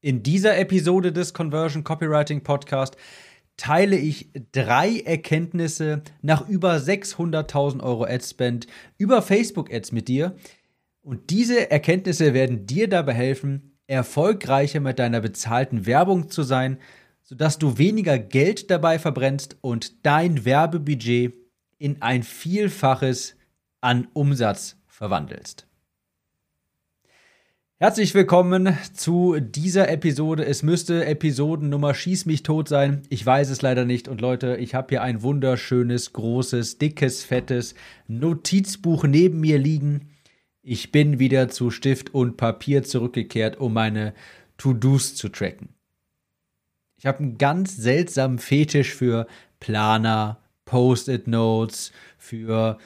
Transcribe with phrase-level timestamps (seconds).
[0.00, 2.96] In dieser Episode des Conversion Copywriting Podcast
[3.56, 10.36] teile ich drei Erkenntnisse nach über 600.000 Euro Adspend über Facebook Ads mit dir.
[11.02, 16.78] Und diese Erkenntnisse werden dir dabei helfen, erfolgreicher mit deiner bezahlten Werbung zu sein,
[17.24, 21.34] sodass du weniger Geld dabei verbrennst und dein Werbebudget
[21.78, 23.34] in ein Vielfaches
[23.80, 25.67] an Umsatz verwandelst.
[27.80, 30.44] Herzlich willkommen zu dieser Episode.
[30.44, 33.02] Es müsste Episodennummer Schieß mich tot sein.
[33.08, 34.08] Ich weiß es leider nicht.
[34.08, 37.76] Und Leute, ich habe hier ein wunderschönes, großes, dickes, fettes
[38.08, 40.08] Notizbuch neben mir liegen.
[40.60, 44.12] Ich bin wieder zu Stift und Papier zurückgekehrt, um meine
[44.56, 45.68] To-Dos zu tracken.
[46.96, 49.28] Ich habe einen ganz seltsamen Fetisch für
[49.60, 52.78] Planer, Post-it-Notes, für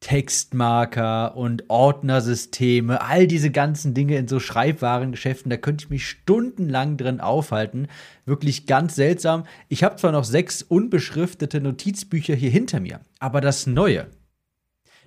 [0.00, 6.96] Textmarker und Ordnersysteme, all diese ganzen Dinge in so Schreibwarengeschäften, da könnte ich mich stundenlang
[6.96, 7.88] drin aufhalten.
[8.24, 9.44] Wirklich ganz seltsam.
[9.68, 14.08] Ich habe zwar noch sechs unbeschriftete Notizbücher hier hinter mir, aber das Neue,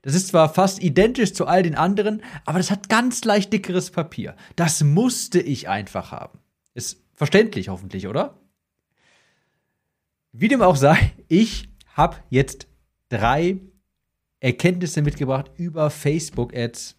[0.01, 3.91] das ist zwar fast identisch zu all den anderen, aber das hat ganz leicht dickeres
[3.91, 4.35] Papier.
[4.55, 6.39] Das musste ich einfach haben.
[6.73, 8.39] Ist verständlich hoffentlich, oder?
[10.31, 12.67] Wie dem auch sei, ich habe jetzt
[13.09, 13.59] drei
[14.41, 16.95] Erkenntnisse mitgebracht über Facebook-Ads,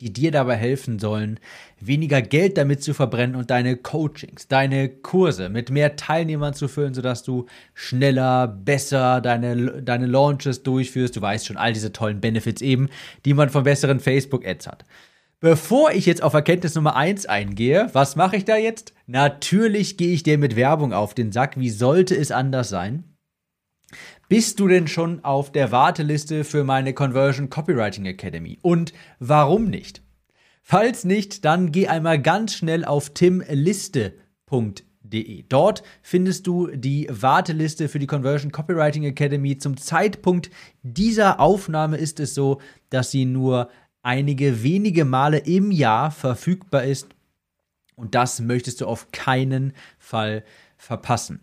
[0.00, 1.40] die dir dabei helfen sollen,
[1.80, 6.94] weniger Geld damit zu verbrennen und deine Coachings, deine Kurse mit mehr Teilnehmern zu füllen,
[6.94, 11.16] sodass du schneller, besser deine, deine Launches durchführst.
[11.16, 12.88] Du weißt schon, all diese tollen Benefits eben,
[13.24, 14.84] die man von besseren Facebook-Ads hat.
[15.40, 18.94] Bevor ich jetzt auf Erkenntnis Nummer 1 eingehe, was mache ich da jetzt?
[19.06, 21.58] Natürlich gehe ich dir mit Werbung auf den Sack.
[21.58, 23.13] Wie sollte es anders sein?
[24.28, 28.58] Bist du denn schon auf der Warteliste für meine Conversion Copywriting Academy?
[28.62, 30.00] Und warum nicht?
[30.62, 35.44] Falls nicht, dann geh einmal ganz schnell auf timliste.de.
[35.48, 39.58] Dort findest du die Warteliste für die Conversion Copywriting Academy.
[39.58, 40.48] Zum Zeitpunkt
[40.82, 43.68] dieser Aufnahme ist es so, dass sie nur
[44.02, 47.08] einige wenige Male im Jahr verfügbar ist.
[47.94, 50.63] Und das möchtest du auf keinen Fall verpassen.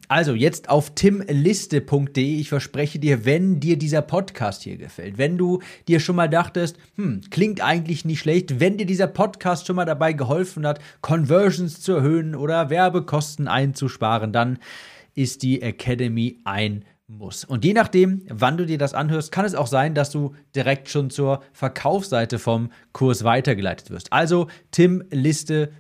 [0.08, 2.40] Also jetzt auf timliste.de.
[2.40, 6.78] Ich verspreche dir, wenn dir dieser Podcast hier gefällt, wenn du dir schon mal dachtest,
[6.96, 11.82] hm, klingt eigentlich nicht schlecht, wenn dir dieser Podcast schon mal dabei geholfen hat, Conversions
[11.82, 14.60] zu erhöhen oder Werbekosten einzusparen, dann
[15.16, 17.44] ist die Academy ein muss.
[17.44, 20.90] Und je nachdem, wann du dir das anhörst, kann es auch sein, dass du direkt
[20.90, 24.14] schon zur Verkaufsseite vom Kurs weitergeleitet wirst.
[24.14, 25.72] Also timliste.de.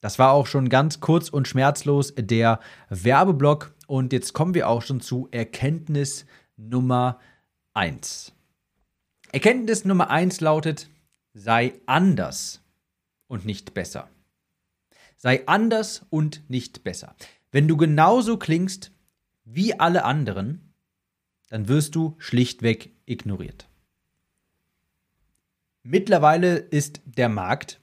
[0.00, 3.74] Das war auch schon ganz kurz und schmerzlos der Werbeblock.
[3.86, 6.24] Und jetzt kommen wir auch schon zu Erkenntnis
[6.56, 7.18] Nummer
[7.74, 8.32] 1.
[9.32, 10.88] Erkenntnis Nummer 1 lautet,
[11.34, 12.62] sei anders
[13.28, 14.08] und nicht besser.
[15.16, 17.14] Sei anders und nicht besser.
[17.52, 18.92] Wenn du genauso klingst
[19.44, 20.72] wie alle anderen,
[21.48, 23.68] dann wirst du schlichtweg ignoriert.
[25.82, 27.79] Mittlerweile ist der Markt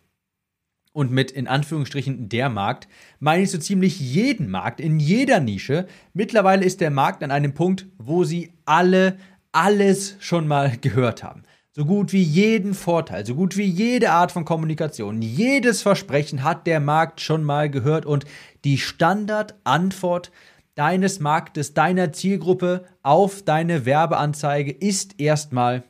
[0.98, 2.88] und mit in Anführungsstrichen der Markt
[3.20, 5.86] meine ich so ziemlich jeden Markt in jeder Nische.
[6.16, 9.20] Mittlerweile ist der Markt an einem Punkt, wo sie alle
[9.52, 11.44] alles schon mal gehört haben.
[11.72, 16.66] So gut wie jeden Vorteil, so gut wie jede Art von Kommunikation, jedes Versprechen hat
[16.66, 18.26] der Markt schon mal gehört und
[18.64, 20.32] die Standardantwort
[20.74, 25.84] deines Marktes, deiner Zielgruppe auf deine Werbeanzeige ist erstmal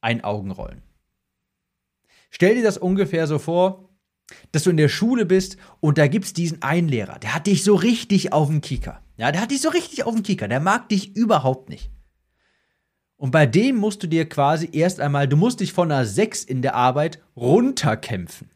[0.00, 0.80] ein Augenrollen.
[2.30, 3.87] Stell dir das ungefähr so vor,
[4.52, 7.46] dass du in der Schule bist und da gibt es diesen einen Lehrer, der hat
[7.46, 9.00] dich so richtig auf dem Kicker.
[9.16, 11.90] Ja, der hat dich so richtig auf dem Kicker, der mag dich überhaupt nicht.
[13.16, 16.44] Und bei dem musst du dir quasi erst einmal, du musst dich von einer 6
[16.44, 18.48] in der Arbeit runterkämpfen.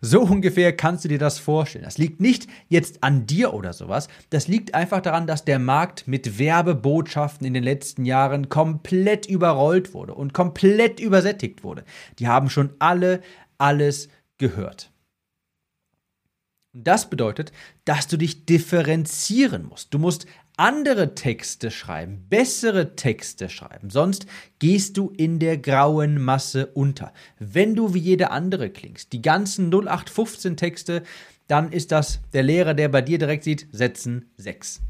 [0.00, 1.84] So ungefähr kannst du dir das vorstellen.
[1.84, 4.08] Das liegt nicht jetzt an dir oder sowas.
[4.30, 9.94] Das liegt einfach daran, dass der Markt mit Werbebotschaften in den letzten Jahren komplett überrollt
[9.94, 11.84] wurde und komplett übersättigt wurde.
[12.18, 13.20] Die haben schon alle
[13.58, 14.08] alles
[14.38, 14.92] gehört.
[16.74, 17.52] Und das bedeutet,
[17.84, 19.94] dass du dich differenzieren musst.
[19.94, 20.26] Du musst
[20.56, 24.26] andere Texte schreiben, bessere Texte schreiben, sonst
[24.58, 27.12] gehst du in der grauen Masse unter.
[27.38, 31.02] Wenn du wie jeder andere klingst, die ganzen 0815 Texte,
[31.46, 34.80] dann ist das der Lehrer, der bei dir direkt sieht, Sätzen 6.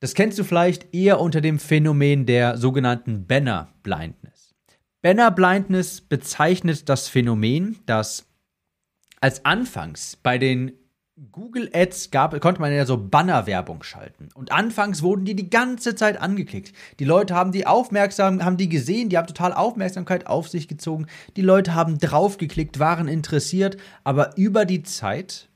[0.00, 4.54] Das kennst du vielleicht eher unter dem Phänomen der sogenannten Banner Blindness.
[5.02, 8.26] Banner Blindness bezeichnet das Phänomen, dass
[9.26, 10.70] als anfangs bei den
[11.32, 14.28] Google Ads gab, konnte man ja so Bannerwerbung schalten.
[14.34, 16.72] Und anfangs wurden die die ganze Zeit angeklickt.
[17.00, 21.06] Die Leute haben die aufmerksam, haben die gesehen, die haben total Aufmerksamkeit auf sich gezogen.
[21.34, 23.78] Die Leute haben draufgeklickt, waren interessiert.
[24.04, 25.48] Aber über die Zeit,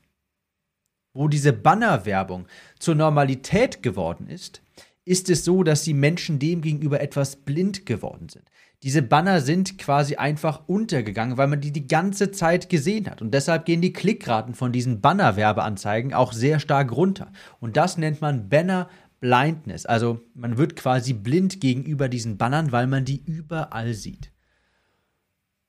[1.13, 2.47] wo diese Bannerwerbung
[2.77, 4.61] zur Normalität geworden ist,
[5.05, 8.51] ist es so, dass die Menschen dem gegenüber etwas blind geworden sind.
[8.83, 13.21] Diese Banner sind quasi einfach untergegangen, weil man die die ganze Zeit gesehen hat.
[13.21, 17.31] Und deshalb gehen die Klickraten von diesen Banner-Werbeanzeigen auch sehr stark runter.
[17.59, 18.89] Und das nennt man Banner
[19.19, 19.85] Blindness.
[19.85, 24.31] Also man wird quasi blind gegenüber diesen Bannern, weil man die überall sieht.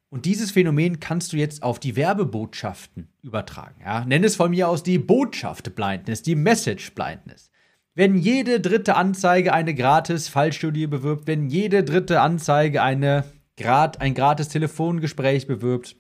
[0.09, 3.81] Und dieses Phänomen kannst du jetzt auf die Werbebotschaften übertragen.
[3.83, 4.05] Ja?
[4.05, 7.51] Nenn es von mir aus die Botschaft Blindness, die Message Blindness.
[7.95, 13.25] Wenn jede dritte Anzeige eine gratis Fallstudie bewirbt, wenn jede dritte Anzeige eine,
[13.99, 15.97] ein gratis Telefongespräch bewirbt,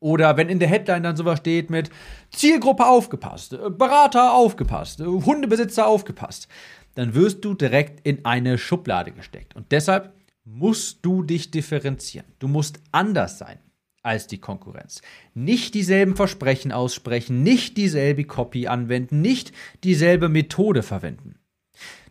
[0.00, 1.90] oder wenn in der Headline dann sowas steht mit
[2.30, 6.48] Zielgruppe aufgepasst, Berater aufgepasst, Hundebesitzer aufgepasst,
[6.94, 9.54] dann wirst du direkt in eine Schublade gesteckt.
[9.54, 12.26] Und deshalb musst du dich differenzieren.
[12.38, 13.60] Du musst anders sein
[14.02, 15.02] als die Konkurrenz.
[15.34, 19.52] Nicht dieselben Versprechen aussprechen, nicht dieselbe Copy anwenden, nicht
[19.84, 21.36] dieselbe Methode verwenden.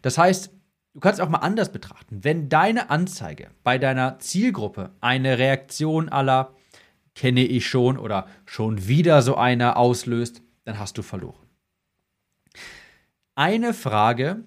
[0.02, 0.52] Das heißt,
[0.94, 2.24] du kannst auch mal anders betrachten.
[2.24, 6.56] Wenn deine Anzeige bei deiner Zielgruppe eine Reaktion aller
[7.14, 11.46] kenne ich schon oder schon wieder so einer auslöst, dann hast du verloren.
[13.36, 14.44] Eine Frage,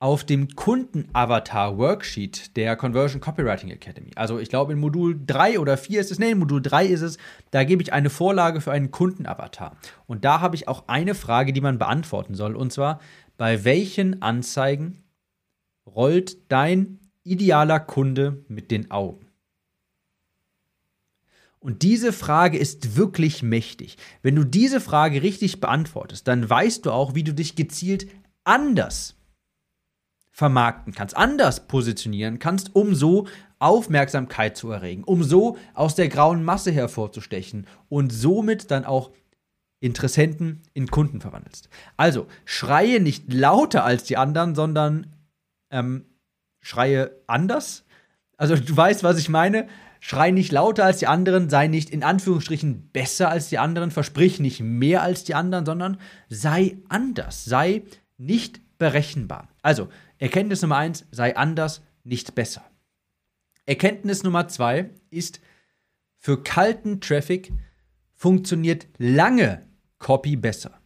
[0.00, 4.10] auf dem Kunden-Avatar-Worksheet der Conversion Copywriting Academy.
[4.16, 7.02] Also ich glaube in Modul 3 oder 4 ist es, nee, in Modul 3 ist
[7.02, 7.18] es,
[7.50, 9.76] da gebe ich eine Vorlage für einen Kunden-Avatar.
[10.06, 12.56] Und da habe ich auch eine Frage, die man beantworten soll.
[12.56, 12.98] Und zwar,
[13.36, 15.02] bei welchen Anzeigen
[15.86, 19.26] rollt dein idealer Kunde mit den Augen?
[21.58, 23.98] Und diese Frage ist wirklich mächtig.
[24.22, 28.08] Wenn du diese Frage richtig beantwortest, dann weißt du auch, wie du dich gezielt
[28.44, 29.19] anders
[30.40, 33.26] vermarkten kannst, anders positionieren kannst, um so
[33.58, 39.10] Aufmerksamkeit zu erregen, um so aus der grauen Masse hervorzustechen und somit dann auch
[39.80, 41.68] Interessenten in Kunden verwandelst.
[41.98, 45.14] Also schreie nicht lauter als die anderen, sondern
[45.70, 46.06] ähm,
[46.62, 47.84] schreie anders.
[48.38, 49.68] Also du weißt, was ich meine.
[50.00, 54.40] Schrei nicht lauter als die anderen, sei nicht in Anführungsstrichen besser als die anderen, versprich
[54.40, 55.98] nicht mehr als die anderen, sondern
[56.30, 57.82] sei anders, sei
[58.16, 59.48] nicht berechenbar.
[59.60, 59.88] Also
[60.20, 62.62] Erkenntnis Nummer eins, sei anders, nicht besser.
[63.64, 65.40] Erkenntnis Nummer zwei ist,
[66.16, 67.52] für kalten Traffic
[68.14, 69.66] funktioniert lange
[69.98, 70.78] Copy besser.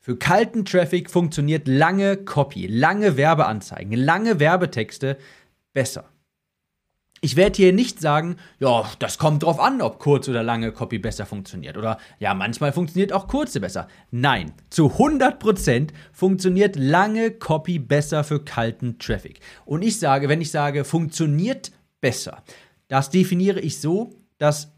[0.00, 5.18] Für kalten Traffic funktioniert lange Copy, lange Werbeanzeigen, lange Werbetexte
[5.74, 6.10] besser.
[7.20, 10.98] Ich werde hier nicht sagen, ja, das kommt drauf an, ob kurz oder lange Copy
[10.98, 11.78] besser funktioniert.
[11.78, 13.88] Oder ja, manchmal funktioniert auch kurze besser.
[14.10, 19.40] Nein, zu 100% funktioniert lange Copy besser für kalten Traffic.
[19.64, 21.72] Und ich sage, wenn ich sage, funktioniert
[22.02, 22.42] besser,
[22.88, 24.72] das definiere ich so, dass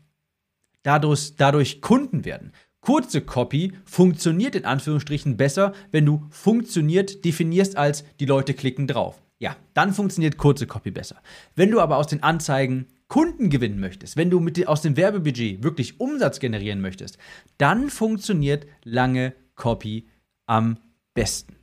[0.84, 2.52] dadurch, dadurch Kunden werden.
[2.80, 9.20] Kurze Copy funktioniert in Anführungsstrichen besser, wenn du funktioniert definierst als die Leute klicken drauf.
[9.38, 11.20] Ja, dann funktioniert kurze Copy besser.
[11.54, 15.62] Wenn du aber aus den Anzeigen Kunden gewinnen möchtest, wenn du mit, aus dem Werbebudget
[15.62, 17.18] wirklich Umsatz generieren möchtest,
[17.58, 20.08] dann funktioniert lange Copy
[20.46, 20.78] am
[21.14, 21.56] besten.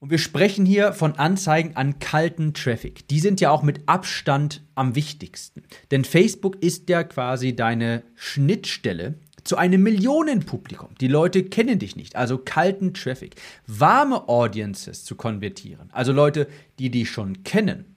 [0.00, 3.06] Und wir sprechen hier von Anzeigen an kalten Traffic.
[3.08, 5.62] Die sind ja auch mit Abstand am wichtigsten.
[5.90, 10.90] Denn Facebook ist ja quasi deine Schnittstelle zu einem Millionenpublikum.
[11.00, 13.34] Die Leute kennen dich nicht, also kalten Traffic.
[13.66, 16.46] Warme Audiences zu konvertieren, also Leute,
[16.78, 17.96] die dich schon kennen,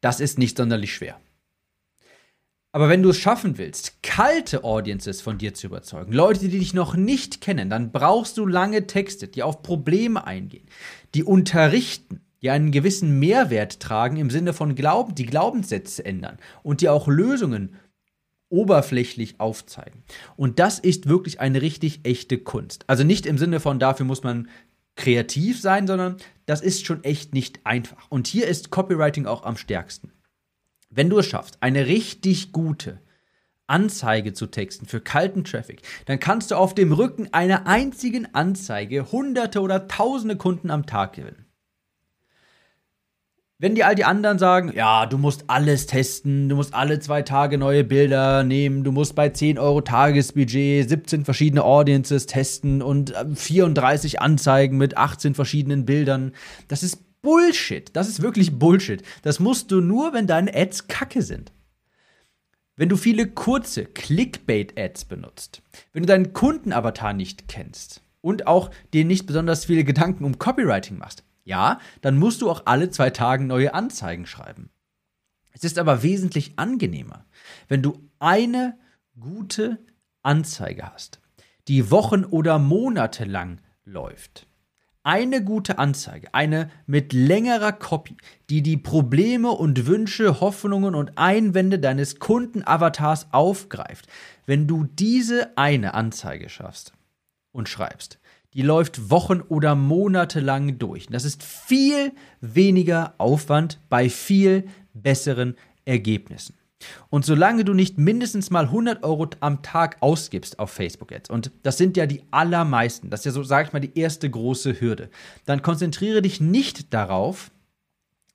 [0.00, 1.20] das ist nicht sonderlich schwer.
[2.72, 6.72] Aber wenn du es schaffen willst, kalte Audiences von dir zu überzeugen, Leute, die dich
[6.72, 10.66] noch nicht kennen, dann brauchst du lange Texte, die auf Probleme eingehen,
[11.14, 16.80] die unterrichten, die einen gewissen Mehrwert tragen im Sinne von Glauben, die Glaubenssätze ändern und
[16.80, 17.76] die auch Lösungen
[18.50, 20.02] oberflächlich aufzeigen.
[20.36, 22.84] Und das ist wirklich eine richtig echte Kunst.
[22.86, 24.48] Also nicht im Sinne von, dafür muss man
[24.96, 28.10] kreativ sein, sondern das ist schon echt nicht einfach.
[28.10, 30.12] Und hier ist Copywriting auch am stärksten.
[30.90, 33.00] Wenn du es schaffst, eine richtig gute
[33.66, 39.12] Anzeige zu texten für kalten Traffic, dann kannst du auf dem Rücken einer einzigen Anzeige
[39.12, 41.47] hunderte oder tausende Kunden am Tag gewinnen.
[43.60, 47.22] Wenn dir all die anderen sagen, ja, du musst alles testen, du musst alle zwei
[47.22, 53.12] Tage neue Bilder nehmen, du musst bei 10 Euro Tagesbudget 17 verschiedene Audiences testen und
[53.34, 56.32] 34 äh, Anzeigen mit 18 verschiedenen Bildern,
[56.68, 57.90] das ist Bullshit.
[57.94, 59.02] Das ist wirklich Bullshit.
[59.22, 61.52] Das musst du nur, wenn deine Ads kacke sind.
[62.76, 65.62] Wenn du viele kurze Clickbait-Ads benutzt,
[65.92, 70.96] wenn du deinen Kundenavatar nicht kennst und auch dir nicht besonders viele Gedanken um Copywriting
[70.96, 74.70] machst, ja, dann musst du auch alle zwei Tage neue Anzeigen schreiben.
[75.52, 77.24] Es ist aber wesentlich angenehmer,
[77.68, 78.78] wenn du eine
[79.18, 79.78] gute
[80.22, 81.20] Anzeige hast,
[81.66, 84.48] die Wochen oder Monate lang läuft
[85.08, 88.14] eine gute Anzeige, eine mit längerer Copy,
[88.50, 94.06] die die Probleme und Wünsche, Hoffnungen und Einwände deines Kundenavatars aufgreift,
[94.44, 96.92] wenn du diese eine Anzeige schaffst
[97.52, 98.18] und schreibst,
[98.54, 101.06] die läuft Wochen oder Monate lang durch.
[101.06, 104.64] Das ist viel weniger Aufwand bei viel
[104.94, 106.54] besseren Ergebnissen.
[107.10, 111.50] Und solange du nicht mindestens mal 100 Euro am Tag ausgibst auf Facebook Ads, und
[111.62, 114.80] das sind ja die allermeisten, das ist ja so, sage ich mal, die erste große
[114.80, 115.10] Hürde,
[115.44, 117.50] dann konzentriere dich nicht darauf,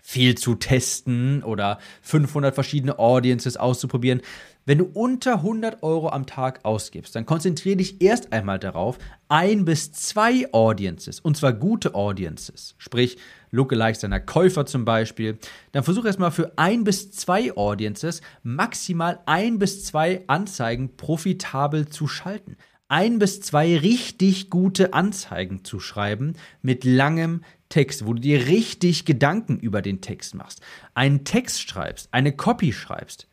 [0.06, 4.22] viel zu testen oder 500 verschiedene Audiences auszuprobieren.
[4.66, 9.66] Wenn du unter 100 Euro am Tag ausgibst, dann konzentriere dich erst einmal darauf, ein
[9.66, 13.18] bis zwei Audiences, und zwar gute Audiences, sprich
[13.52, 15.38] Lookalikes deiner Käufer zum Beispiel,
[15.74, 22.08] dann versuche erstmal für ein bis zwei Audiences maximal ein bis zwei Anzeigen profitabel zu
[22.08, 22.56] schalten.
[22.88, 29.04] Ein bis zwei richtig gute Anzeigen zu schreiben mit langem Text, wo du dir richtig
[29.04, 30.62] Gedanken über den Text machst,
[30.94, 33.28] einen Text schreibst, eine Copy schreibst,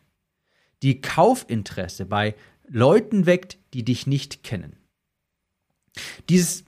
[0.82, 2.34] die Kaufinteresse bei
[2.68, 4.76] Leuten weckt, die dich nicht kennen.
[6.28, 6.64] Dieses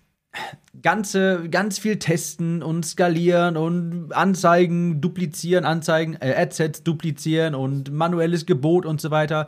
[0.80, 8.46] ganze, ganz viel testen und skalieren und Anzeigen duplizieren, Anzeigen, äh, Adsets duplizieren und manuelles
[8.46, 9.46] Gebot und so weiter.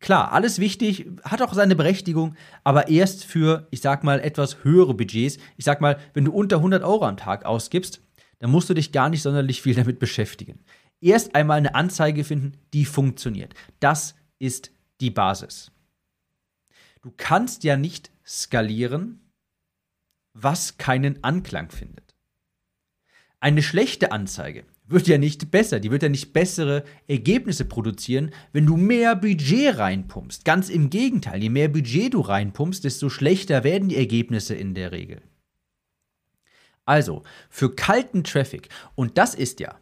[0.00, 4.94] Klar, alles wichtig, hat auch seine Berechtigung, aber erst für, ich sag mal, etwas höhere
[4.94, 5.38] Budgets.
[5.56, 8.00] Ich sag mal, wenn du unter 100 Euro am Tag ausgibst,
[8.38, 10.60] dann musst du dich gar nicht sonderlich viel damit beschäftigen.
[11.00, 13.54] Erst einmal eine Anzeige finden, die funktioniert.
[13.80, 15.70] Das ist die Basis.
[17.02, 19.20] Du kannst ja nicht skalieren,
[20.34, 22.14] was keinen Anklang findet.
[23.40, 28.66] Eine schlechte Anzeige wird ja nicht besser, die wird ja nicht bessere Ergebnisse produzieren, wenn
[28.66, 30.44] du mehr Budget reinpumpst.
[30.44, 34.90] Ganz im Gegenteil, je mehr Budget du reinpumpst, desto schlechter werden die Ergebnisse in der
[34.90, 35.20] Regel.
[36.84, 39.78] Also, für kalten Traffic, und das ist ja,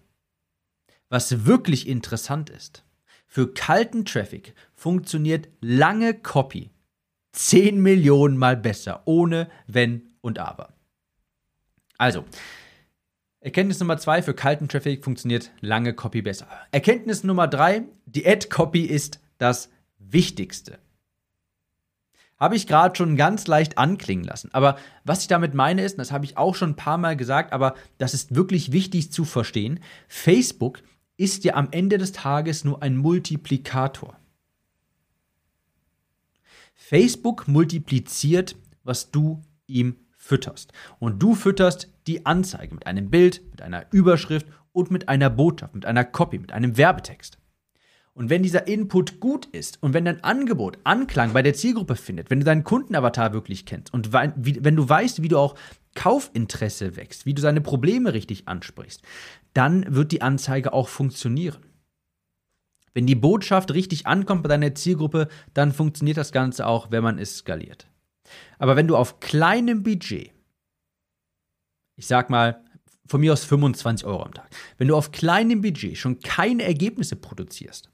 [1.08, 2.84] was wirklich interessant ist,
[3.26, 6.70] für kalten Traffic funktioniert lange Copy
[7.32, 10.72] 10 Millionen Mal besser, ohne Wenn und Aber.
[11.98, 12.24] Also,
[13.40, 16.48] Erkenntnis Nummer zwei, für kalten Traffic funktioniert lange Copy besser.
[16.72, 20.78] Erkenntnis Nummer drei, die Ad-Copy ist das Wichtigste.
[22.38, 24.50] Habe ich gerade schon ganz leicht anklingen lassen.
[24.52, 27.16] Aber was ich damit meine ist, und das habe ich auch schon ein paar Mal
[27.16, 30.82] gesagt, aber das ist wirklich wichtig zu verstehen, Facebook
[31.16, 34.18] ist ja am Ende des Tages nur ein Multiplikator.
[36.74, 40.72] Facebook multipliziert, was du ihm fütterst.
[40.98, 45.74] Und du fütterst die Anzeige mit einem Bild, mit einer Überschrift und mit einer Botschaft,
[45.74, 47.38] mit einer Copy, mit einem Werbetext.
[48.12, 52.30] Und wenn dieser Input gut ist und wenn dein Angebot Anklang bei der Zielgruppe findet,
[52.30, 55.54] wenn du deinen Kundenavatar wirklich kennst und wenn du weißt, wie du auch
[55.96, 59.02] Kaufinteresse wächst, wie du seine Probleme richtig ansprichst,
[59.54, 61.66] dann wird die Anzeige auch funktionieren.
[62.94, 67.18] Wenn die Botschaft richtig ankommt bei deiner Zielgruppe, dann funktioniert das Ganze auch, wenn man
[67.18, 67.88] es skaliert.
[68.58, 70.30] Aber wenn du auf kleinem Budget,
[71.96, 72.64] ich sag mal,
[73.06, 74.48] von mir aus 25 Euro am Tag,
[74.78, 77.90] wenn du auf kleinem Budget schon keine Ergebnisse produzierst,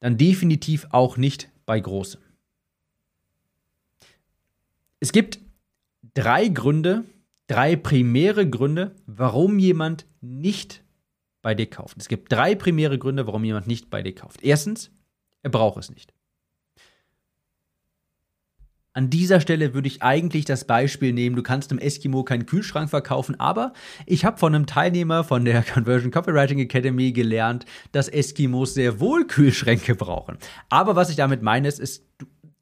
[0.00, 2.20] dann definitiv auch nicht bei großem.
[5.00, 5.38] Es gibt
[6.14, 7.04] drei Gründe,
[7.46, 10.82] drei primäre Gründe, warum jemand nicht
[11.42, 11.96] bei dir kauft.
[11.98, 14.42] Es gibt drei primäre Gründe, warum jemand nicht bei dir kauft.
[14.42, 14.90] Erstens,
[15.42, 16.14] er braucht es nicht.
[18.96, 22.88] An dieser Stelle würde ich eigentlich das Beispiel nehmen, du kannst einem Eskimo keinen Kühlschrank
[22.88, 23.72] verkaufen, aber
[24.06, 29.26] ich habe von einem Teilnehmer von der Conversion Copywriting Academy gelernt, dass Eskimos sehr wohl
[29.26, 30.38] Kühlschränke brauchen.
[30.68, 32.06] Aber was ich damit meine, ist, ist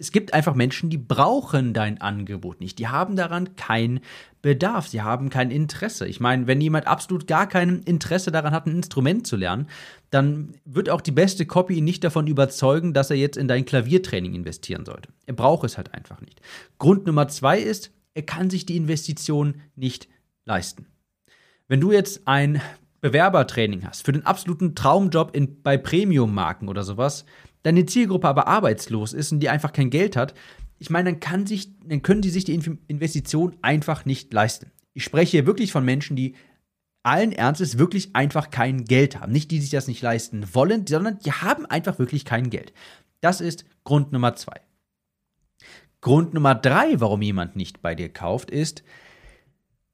[0.02, 2.80] es gibt einfach Menschen, die brauchen dein Angebot nicht.
[2.80, 4.00] Die haben daran keinen
[4.42, 4.88] Bedarf.
[4.88, 6.08] Sie haben kein Interesse.
[6.08, 9.68] Ich meine, wenn jemand absolut gar kein Interesse daran hat, ein Instrument zu lernen,
[10.10, 13.64] dann wird auch die beste Copy ihn nicht davon überzeugen, dass er jetzt in dein
[13.64, 15.08] Klaviertraining investieren sollte.
[15.26, 16.40] Er braucht es halt einfach nicht.
[16.80, 20.08] Grund Nummer zwei ist, er kann sich die Investition nicht
[20.44, 20.86] leisten.
[21.68, 22.60] Wenn du jetzt ein
[23.02, 27.24] Bewerbertraining hast für den absoluten Traumjob in, bei Premium-Marken oder sowas,
[27.62, 30.34] deine Zielgruppe aber arbeitslos ist und die einfach kein Geld hat,
[30.78, 34.72] ich meine, dann, sich, dann können die sich die Investition einfach nicht leisten.
[34.94, 36.34] Ich spreche hier wirklich von Menschen, die
[37.04, 39.32] allen Ernstes wirklich einfach kein Geld haben.
[39.32, 42.72] Nicht die, die sich das nicht leisten wollen, sondern die haben einfach wirklich kein Geld.
[43.20, 44.60] Das ist Grund Nummer zwei.
[46.00, 48.82] Grund Nummer drei, warum jemand nicht bei dir kauft, ist,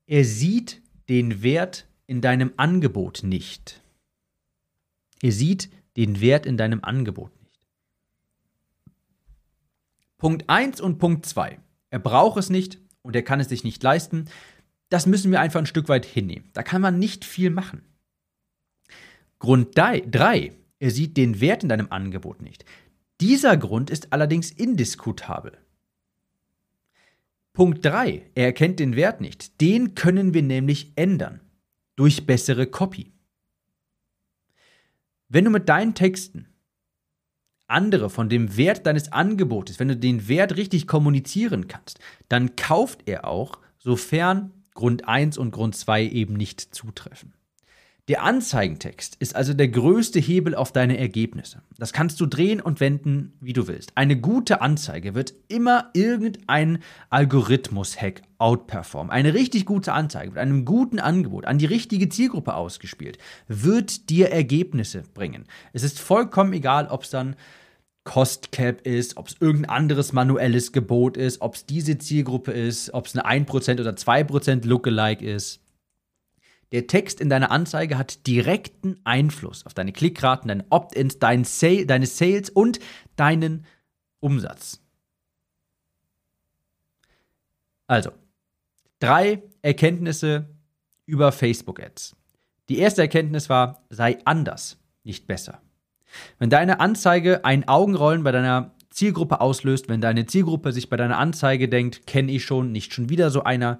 [0.07, 3.83] er sieht den Wert in deinem Angebot nicht.
[5.21, 7.31] Er sieht den Wert in deinem Angebot.
[10.19, 11.59] Punkt 1 und Punkt 2.
[11.91, 14.27] Er braucht es nicht und er kann es sich nicht leisten.
[14.89, 16.51] Das müssen wir einfach ein Stück weit hinnehmen.
[16.53, 17.83] Da kann man nicht viel machen.
[19.39, 20.53] Grund 3.
[20.81, 22.65] Er sieht den Wert in deinem Angebot nicht.
[23.21, 25.57] Dieser Grund ist allerdings indiskutabel.
[27.53, 28.31] Punkt 3.
[28.35, 29.61] Er erkennt den Wert nicht.
[29.61, 31.41] Den können wir nämlich ändern.
[31.95, 33.13] Durch bessere Copy.
[35.29, 36.49] Wenn du mit deinen Texten
[37.69, 43.03] andere von dem Wert deines Angebotes, wenn du den Wert richtig kommunizieren kannst, dann kauft
[43.07, 47.33] er auch, sofern Grund 1 und Grund 2 eben nicht zutreffen.
[48.09, 51.61] Der Anzeigentext ist also der größte Hebel auf deine Ergebnisse.
[51.77, 53.93] Das kannst du drehen und wenden, wie du willst.
[53.97, 56.79] Eine gute Anzeige wird immer irgendein
[57.11, 59.12] Algorithmus-Hack outperformen.
[59.12, 64.31] Eine richtig gute Anzeige mit einem guten Angebot an die richtige Zielgruppe ausgespielt, wird dir
[64.31, 65.45] Ergebnisse bringen.
[65.75, 67.37] Es ist vollkommen egal, ob es dann
[68.05, 72.95] Cost Cap ist, ob es irgendein anderes manuelles Gebot ist, ob es diese Zielgruppe ist,
[72.95, 75.61] ob es eine 1% oder 2% Lookalike ist.
[76.73, 81.87] Der Text in deiner Anzeige hat direkten Einfluss auf deine Klickraten, deine Opt-ins, dein Sale,
[81.87, 82.79] deine Sales und
[83.17, 83.65] deinen
[84.21, 84.81] Umsatz.
[87.87, 88.11] Also,
[88.99, 90.51] drei Erkenntnisse
[91.07, 92.15] über Facebook-Ads.
[92.69, 95.63] Die erste Erkenntnis war, sei anders, nicht besser.
[96.39, 101.19] Wenn deine Anzeige ein Augenrollen bei deiner Zielgruppe auslöst, wenn deine Zielgruppe sich bei deiner
[101.19, 103.79] Anzeige denkt, kenne ich schon, nicht schon wieder so einer,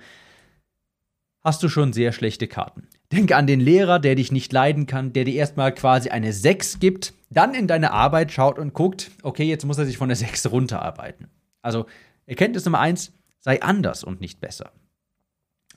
[1.42, 2.88] hast du schon sehr schlechte Karten.
[3.12, 6.78] Denk an den Lehrer, der dich nicht leiden kann, der dir erstmal quasi eine 6
[6.80, 10.16] gibt, dann in deine Arbeit schaut und guckt, okay, jetzt muss er sich von der
[10.16, 11.28] 6 runterarbeiten.
[11.62, 11.87] Also
[12.26, 14.73] Erkenntnis Nummer 1, sei anders und nicht besser.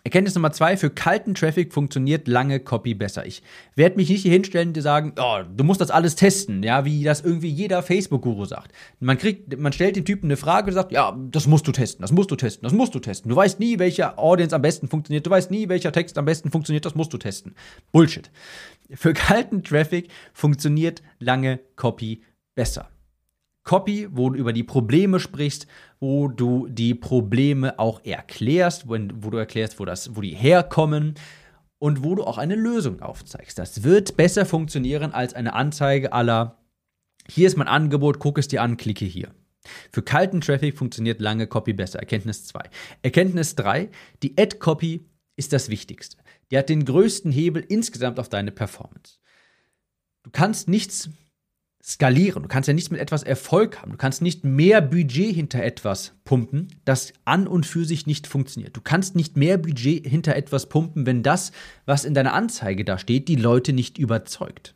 [0.03, 3.25] Erkenntnis Nummer zwei, für kalten Traffic funktioniert lange Copy besser.
[3.25, 3.43] Ich
[3.75, 6.86] werde mich nicht hier hinstellen und dir sagen, oh, du musst das alles testen, ja,
[6.86, 8.72] wie das irgendwie jeder Facebook-Guru sagt.
[9.00, 12.01] Man kriegt, man stellt dem Typen eine Frage und sagt, ja, das musst du testen,
[12.01, 13.29] das musst du testen, das musst du testen.
[13.29, 16.50] Du weißt nie, welcher Audience am besten funktioniert, du weißt nie, welcher Text am besten
[16.50, 17.53] funktioniert, das musst du testen.
[17.92, 18.31] Bullshit.
[18.94, 22.24] Für kalten Traffic funktioniert lange Copy
[22.55, 22.90] besser.
[23.63, 25.67] Copy, wo du über die Probleme sprichst,
[26.00, 31.15] wo du die Probleme auch erklärst, wo, wo du erklärst, wo, das, wo die herkommen
[31.77, 33.59] und wo du auch eine Lösung aufzeigst.
[33.59, 36.57] Das wird besser funktionieren als eine Anzeige aller
[37.27, 39.33] hier ist mein Angebot, guck es dir an, klicke hier.
[39.91, 42.00] Für kalten Traffic funktioniert lange Copy besser.
[42.00, 42.61] Erkenntnis 2.
[43.03, 43.89] Erkenntnis 3.
[44.24, 46.17] Die Ad-Copy ist das Wichtigste.
[46.50, 49.19] Die hat den größten Hebel insgesamt auf deine Performance.
[50.24, 51.09] Du kannst nichts
[51.83, 52.44] skalieren.
[52.44, 53.91] Du kannst ja nichts mit etwas Erfolg haben.
[53.91, 58.77] Du kannst nicht mehr Budget hinter etwas pumpen, das an und für sich nicht funktioniert.
[58.77, 61.51] Du kannst nicht mehr Budget hinter etwas pumpen, wenn das,
[61.85, 64.75] was in deiner Anzeige da steht, die Leute nicht überzeugt.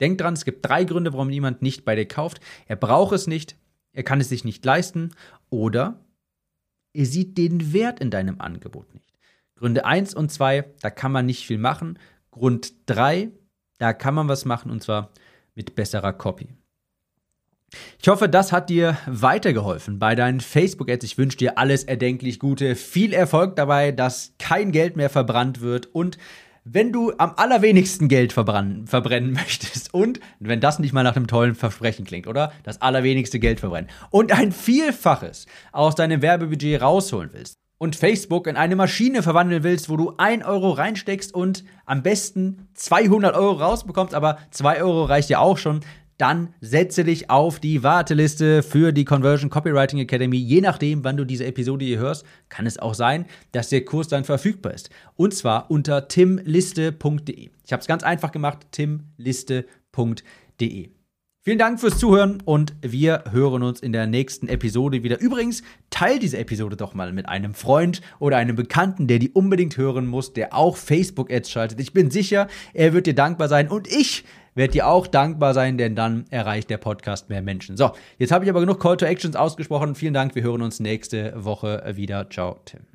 [0.00, 2.40] Denk dran, es gibt drei Gründe, warum jemand nicht bei dir kauft.
[2.66, 3.56] Er braucht es nicht,
[3.92, 5.12] er kann es sich nicht leisten
[5.50, 6.00] oder
[6.92, 9.14] er sieht den Wert in deinem Angebot nicht.
[9.56, 11.98] Gründe 1 und 2, da kann man nicht viel machen.
[12.32, 13.30] Grund 3,
[13.78, 15.10] da kann man was machen und zwar
[15.54, 16.48] mit besserer Copy.
[18.00, 21.04] Ich hoffe, das hat dir weitergeholfen bei deinen Facebook-Ads.
[21.04, 25.86] Ich wünsche dir alles erdenklich Gute, viel Erfolg dabei, dass kein Geld mehr verbrannt wird
[25.86, 26.18] und
[26.66, 28.84] wenn du am allerwenigsten Geld verbrennen,
[29.32, 32.52] möchtest und wenn das nicht mal nach einem tollen Versprechen klingt, oder?
[32.62, 38.56] Das allerwenigste Geld verbrennen und ein Vielfaches aus deinem Werbebudget rausholen willst, und Facebook in
[38.56, 44.14] eine Maschine verwandeln willst, wo du 1 Euro reinsteckst und am besten 200 Euro rausbekommst,
[44.14, 45.80] aber 2 Euro reicht ja auch schon,
[46.16, 50.38] dann setze dich auf die Warteliste für die Conversion Copywriting Academy.
[50.38, 54.08] Je nachdem, wann du diese Episode hier hörst, kann es auch sein, dass der Kurs
[54.08, 54.88] dann verfügbar ist.
[55.14, 57.50] Und zwar unter timliste.de.
[57.64, 59.68] Ich habe es ganz einfach gemacht, timliste.de.
[61.46, 65.20] Vielen Dank fürs Zuhören und wir hören uns in der nächsten Episode wieder.
[65.20, 69.76] Übrigens, teil diese Episode doch mal mit einem Freund oder einem Bekannten, der die unbedingt
[69.76, 71.80] hören muss, der auch Facebook-Ads schaltet.
[71.80, 75.76] Ich bin sicher, er wird dir dankbar sein und ich werde dir auch dankbar sein,
[75.76, 77.76] denn dann erreicht der Podcast mehr Menschen.
[77.76, 79.96] So, jetzt habe ich aber genug Call to Actions ausgesprochen.
[79.96, 82.30] Vielen Dank, wir hören uns nächste Woche wieder.
[82.30, 82.93] Ciao, Tim.